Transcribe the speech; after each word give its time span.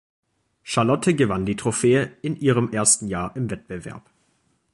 Charlotte 0.63 1.13
gewann 1.15 1.45
die 1.45 1.55
Trophäe 1.55 2.17
in 2.23 2.35
ihrem 2.35 2.73
ersten 2.73 3.07
Jahr 3.07 3.35
im 3.35 3.51
Wettbewerb. 3.51 4.09